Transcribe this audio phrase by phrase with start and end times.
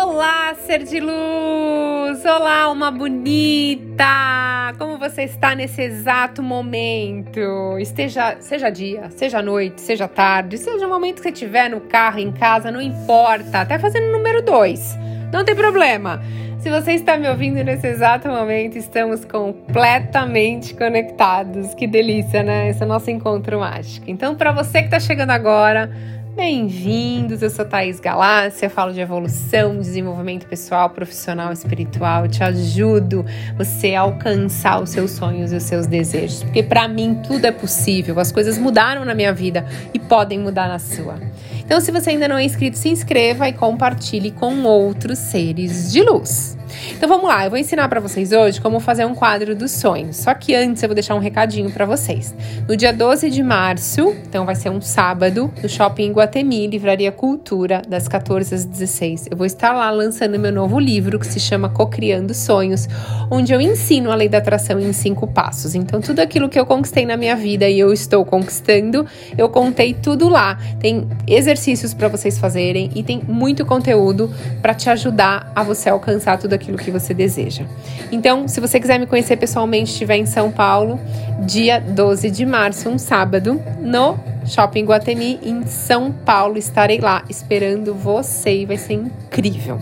[0.00, 2.24] Olá, ser de luz!
[2.24, 4.72] Olá, uma bonita!
[4.78, 7.76] Como você está nesse exato momento?
[7.80, 12.20] Esteja, seja dia, seja noite, seja tarde, seja o momento que você estiver no carro,
[12.20, 13.62] em casa, não importa.
[13.62, 14.96] Até fazendo número dois,
[15.32, 16.22] não tem problema.
[16.60, 21.74] Se você está me ouvindo nesse exato momento, estamos completamente conectados.
[21.74, 22.68] Que delícia, né?
[22.68, 24.08] Esse é o nosso encontro mágico.
[24.08, 25.90] Então, para você que está chegando agora,
[26.38, 33.26] Bem-vindos, eu sou Thaís Galácia, falo de evolução, desenvolvimento pessoal, profissional, espiritual, eu te ajudo
[33.56, 37.50] você a alcançar os seus sonhos e os seus desejos, porque para mim tudo é
[37.50, 41.18] possível, as coisas mudaram na minha vida e podem mudar na sua.
[41.58, 46.02] Então, se você ainda não é inscrito, se inscreva e compartilhe com outros seres de
[46.02, 46.56] luz.
[46.92, 50.16] Então vamos lá, eu vou ensinar para vocês hoje como fazer um quadro dos sonhos.
[50.16, 52.34] Só que antes eu vou deixar um recadinho para vocês.
[52.68, 57.82] No dia 12 de março, então vai ser um sábado, no Shopping Guatemi, Livraria Cultura,
[57.88, 59.28] das 14 às 16.
[59.30, 62.88] Eu vou estar lá lançando meu novo livro que se chama Cocriando Sonhos,
[63.30, 65.74] onde eu ensino a lei da atração em cinco passos.
[65.74, 69.06] Então tudo aquilo que eu conquistei na minha vida e eu estou conquistando,
[69.36, 70.58] eu contei tudo lá.
[70.80, 76.38] Tem exercícios para vocês fazerem e tem muito conteúdo para te ajudar a você alcançar
[76.38, 77.64] tudo aquilo que você deseja.
[78.12, 81.00] Então, se você quiser me conhecer pessoalmente, estiver em São Paulo,
[81.46, 86.58] dia 12 de março, um sábado, no Shopping Guatemi, em São Paulo.
[86.58, 89.78] Estarei lá esperando você e vai ser incrível.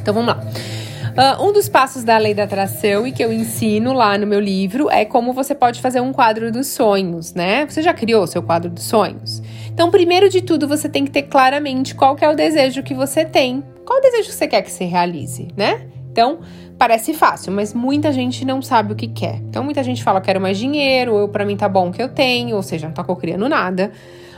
[0.00, 0.40] Então, vamos lá.
[1.10, 4.38] Uh, um dos passos da lei da atração e que eu ensino lá no meu
[4.38, 7.66] livro é como você pode fazer um quadro dos sonhos, né?
[7.66, 9.42] Você já criou seu quadro dos sonhos?
[9.66, 13.24] Então, primeiro de tudo, você tem que ter claramente qual é o desejo que você
[13.24, 13.62] tem.
[13.90, 15.84] Qual desejo você quer que se realize, né?
[16.12, 16.38] Então,
[16.78, 19.38] parece fácil, mas muita gente não sabe o que quer.
[19.48, 22.08] Então, muita gente fala, quero mais dinheiro, ou para mim tá bom o que eu
[22.08, 23.90] tenho, ou seja, não tá cocriando nada.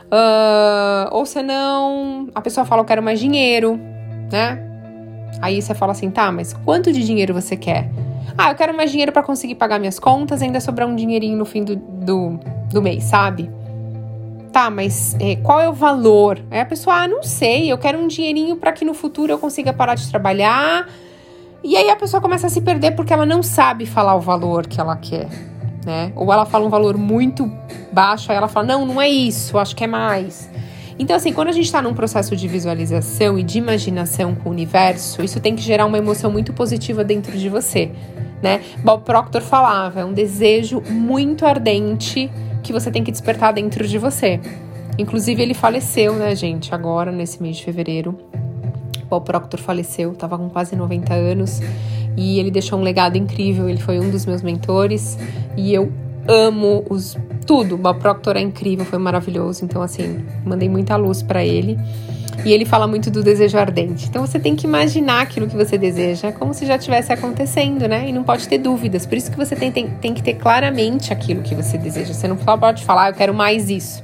[0.06, 3.78] Uh, ou senão, a pessoa fala, eu quero mais dinheiro,
[4.32, 4.58] né?
[5.42, 7.90] Aí você fala assim, tá, mas quanto de dinheiro você quer?
[8.38, 11.44] Ah, eu quero mais dinheiro para conseguir pagar minhas contas ainda sobrar um dinheirinho no
[11.44, 12.40] fim do, do,
[12.70, 13.50] do mês, sabe?
[14.52, 16.38] Tá, mas é, qual é o valor?
[16.50, 19.38] Aí a pessoa, ah, não sei, eu quero um dinheirinho para que no futuro eu
[19.38, 20.86] consiga parar de trabalhar
[21.64, 24.66] e aí a pessoa começa a se perder porque ela não sabe falar o valor
[24.66, 25.28] que ela quer,
[25.86, 26.12] né?
[26.14, 27.50] Ou ela fala um valor muito
[27.90, 30.50] baixo, aí ela fala: "Não, não é isso, acho que é mais".
[30.98, 34.52] Então, assim, quando a gente está num processo de visualização e de imaginação com o
[34.52, 37.90] universo, isso tem que gerar uma emoção muito positiva dentro de você,
[38.42, 38.60] né?
[38.84, 42.30] Bob Proctor falava, é um desejo muito ardente
[42.62, 44.40] que você tem que despertar dentro de você.
[44.98, 48.18] Inclusive, ele faleceu, né, gente, agora, nesse mês de fevereiro.
[49.08, 51.60] Paul Proctor faleceu, estava com quase 90 anos
[52.16, 53.68] e ele deixou um legado incrível.
[53.68, 55.18] Ele foi um dos meus mentores
[55.56, 55.92] e eu
[56.26, 57.76] amo os tudo.
[57.76, 59.64] Bob Proctor é incrível, foi maravilhoso.
[59.64, 61.78] Então assim, mandei muita luz para ele.
[62.44, 64.06] E ele fala muito do desejo ardente.
[64.08, 68.08] Então você tem que imaginar aquilo que você deseja como se já estivesse acontecendo, né?
[68.08, 69.06] E não pode ter dúvidas.
[69.06, 72.12] Por isso que você tem, tem, tem que ter claramente aquilo que você deseja.
[72.12, 74.02] Você não pode falar, ah, eu quero mais isso,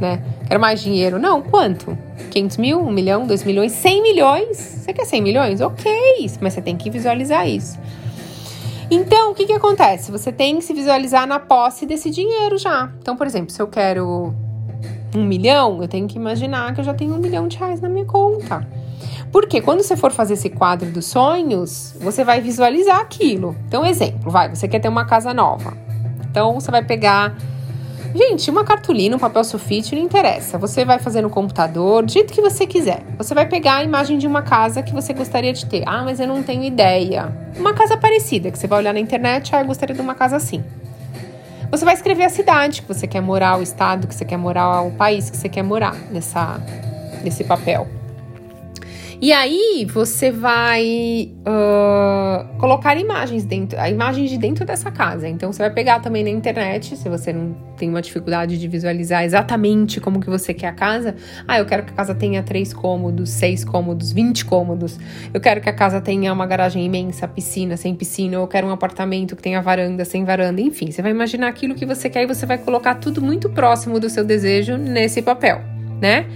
[0.00, 0.20] né?
[0.46, 1.18] Quero mais dinheiro.
[1.18, 1.96] Não, quanto?
[2.30, 4.56] 500 mil, 1 milhão, 2 milhões, 100 milhões.
[4.56, 5.60] Você quer 100 milhões?
[5.60, 5.90] Ok,
[6.40, 7.78] mas você tem que visualizar isso.
[8.90, 10.10] Então, o que, que acontece?
[10.10, 12.90] Você tem que se visualizar na posse desse dinheiro já.
[13.00, 14.34] Então, por exemplo, se eu quero
[15.14, 17.88] um milhão, eu tenho que imaginar que eu já tenho um milhão de reais na
[17.88, 18.66] minha conta.
[19.30, 23.54] Porque quando você for fazer esse quadro dos sonhos, você vai visualizar aquilo.
[23.66, 25.76] Então, exemplo, vai, você quer ter uma casa nova.
[26.30, 27.36] Então, você vai pegar
[28.14, 30.56] Gente, uma cartolina, um papel sulfite, não interessa.
[30.56, 33.02] Você vai fazer no computador, do jeito que você quiser.
[33.18, 35.82] Você vai pegar a imagem de uma casa que você gostaria de ter.
[35.86, 37.30] Ah, mas eu não tenho ideia.
[37.56, 40.36] Uma casa parecida, que você vai olhar na internet, ah, eu gostaria de uma casa
[40.36, 40.64] assim.
[41.70, 44.80] Você vai escrever a cidade que você quer morar, o estado que você quer morar,
[44.82, 46.58] o país que você quer morar nessa,
[47.22, 47.97] nesse papel.
[49.20, 55.28] E aí você vai uh, colocar imagens dentro, imagens de dentro dessa casa.
[55.28, 59.24] Então você vai pegar também na internet, se você não tem uma dificuldade de visualizar
[59.24, 61.16] exatamente como que você quer a casa.
[61.48, 65.00] Ah, eu quero que a casa tenha três cômodos, seis cômodos, vinte cômodos.
[65.34, 68.36] Eu quero que a casa tenha uma garagem imensa, piscina, sem piscina.
[68.36, 70.60] Eu quero um apartamento que tenha varanda, sem varanda.
[70.60, 73.98] Enfim, você vai imaginar aquilo que você quer e você vai colocar tudo muito próximo
[73.98, 75.67] do seu desejo nesse papel
[76.00, 76.26] né?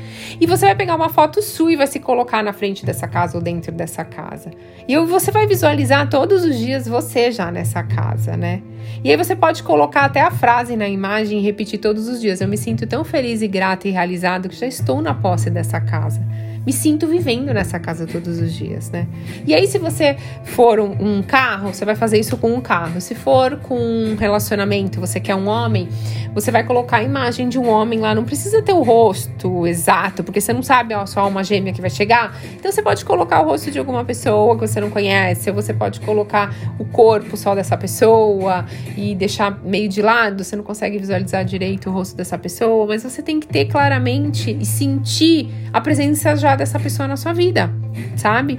[0.41, 3.37] E você vai pegar uma foto sua e vai se colocar na frente dessa casa
[3.37, 4.51] ou dentro dessa casa.
[4.89, 8.63] E você vai visualizar todos os dias você já nessa casa, né?
[9.05, 12.41] E aí você pode colocar até a frase na imagem e repetir todos os dias.
[12.41, 15.81] Eu me sinto tão feliz e grata e realizado que já estou na posse dessa
[15.81, 16.21] casa.
[16.65, 19.07] Me sinto vivendo nessa casa todos os dias, né?
[19.47, 23.01] E aí, se você for um, um carro, você vai fazer isso com um carro.
[23.01, 25.89] Se for com um relacionamento, você quer um homem,
[26.33, 28.15] você vai colocar a imagem de um homem lá.
[28.15, 31.81] Não precisa ter o rosto exato, porque você não sabe ó, só alma gêmea que
[31.81, 32.37] vai chegar.
[32.55, 35.75] Então, você pode colocar o rosto de alguma pessoa que você não conhece, ou você
[35.75, 38.65] pode colocar o corpo só dessa pessoa
[38.97, 40.45] e deixar meio de lado.
[40.45, 44.57] Você não consegue visualizar direito o rosto dessa pessoa, mas você tem que ter claramente
[44.61, 47.71] e sentir a presença já dessa pessoa na sua vida,
[48.17, 48.59] sabe?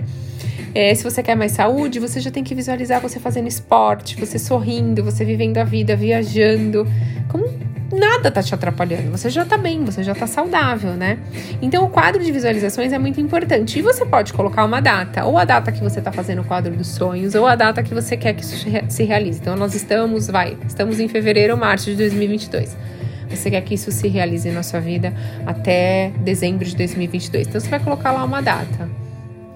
[0.76, 4.40] É, se você quer mais saúde, você já tem que visualizar você fazendo esporte, você
[4.40, 6.88] sorrindo, você vivendo a vida, viajando.
[7.30, 7.48] Como
[7.94, 11.20] nada tá te atrapalhando, você já tá bem, você já tá saudável, né?
[11.62, 13.78] Então o quadro de visualizações é muito importante.
[13.78, 16.76] E você pode colocar uma data, ou a data que você tá fazendo o quadro
[16.76, 19.40] dos sonhos, ou a data que você quer que isso se realize.
[19.40, 22.76] Então nós estamos, vai, estamos em fevereiro ou março de 2022.
[23.36, 25.14] Você quer que isso se realize na sua vida
[25.46, 27.48] até dezembro de 2022.
[27.48, 28.90] Então você vai colocar lá uma data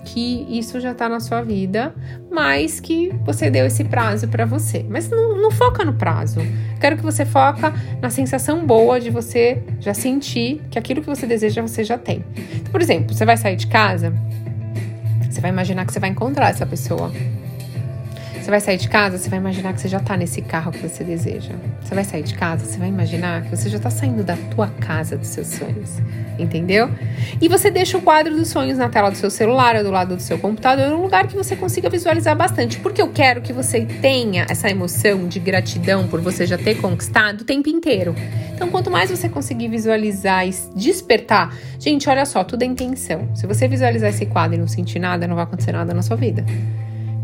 [0.08, 1.94] que isso já tá na sua vida,
[2.32, 4.86] mas que você deu esse prazo para você.
[4.90, 6.40] Mas não, não, foca no prazo.
[6.80, 11.28] Quero que você foca na sensação boa de você já sentir que aquilo que você
[11.28, 12.24] deseja você já tem.
[12.56, 14.14] Então, por exemplo, você vai sair de casa,
[15.30, 17.12] você vai imaginar que você vai encontrar essa pessoa.
[18.48, 20.80] Você vai sair de casa, você vai imaginar que você já tá nesse carro que
[20.80, 21.54] você deseja.
[21.82, 24.70] Você vai sair de casa, você vai imaginar que você já tá saindo da tua
[24.70, 25.98] casa dos seus sonhos.
[26.40, 26.90] Entendeu?
[27.42, 30.16] E você deixa o quadro dos sonhos na tela do seu celular ou do lado
[30.16, 32.80] do seu computador, um lugar que você consiga visualizar bastante.
[32.80, 37.42] Porque eu quero que você tenha essa emoção de gratidão por você já ter conquistado
[37.42, 38.16] o tempo inteiro.
[38.56, 43.28] Então, quanto mais você conseguir visualizar e despertar, gente, olha só, tudo é intenção.
[43.36, 46.16] Se você visualizar esse quadro e não sentir nada, não vai acontecer nada na sua
[46.16, 46.46] vida.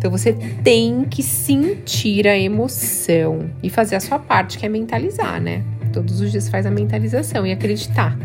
[0.03, 5.41] Então você tem que sentir a emoção e fazer a sua parte, que é mentalizar,
[5.41, 5.63] né?
[5.94, 8.17] Todos os dias faz a mentalização e acreditar.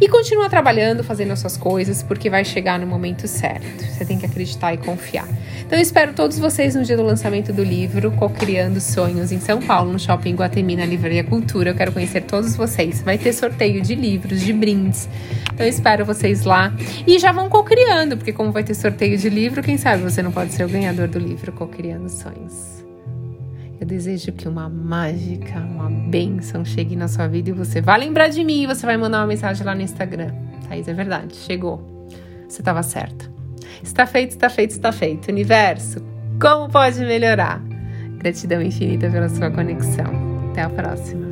[0.00, 3.84] E continua trabalhando, fazendo as suas coisas, porque vai chegar no momento certo.
[3.84, 5.28] Você tem que acreditar e confiar.
[5.60, 9.60] Então eu espero todos vocês no dia do lançamento do livro Co-Criando Sonhos em São
[9.60, 11.70] Paulo, no Shopping Guatemi, na Livraria Cultura.
[11.70, 13.02] Eu quero conhecer todos vocês.
[13.02, 15.08] Vai ter sorteio de livros, de brindes.
[15.52, 16.72] Então eu espero vocês lá.
[17.06, 20.32] E já vão co-criando, porque como vai ter sorteio de livro, quem sabe você não
[20.32, 22.87] pode ser o ganhador do livro Co-Criando Sonhos.
[23.80, 28.28] Eu desejo que uma mágica, uma bênção chegue na sua vida e você vai lembrar
[28.28, 30.32] de mim e você vai mandar uma mensagem lá no Instagram.
[30.68, 32.08] Thaís, é verdade, chegou.
[32.48, 33.30] Você estava certa.
[33.82, 35.28] Está feito, está feito, está feito.
[35.30, 36.04] Universo,
[36.40, 37.62] como pode melhorar?
[38.18, 40.50] Gratidão infinita pela sua conexão.
[40.50, 41.27] Até a próxima.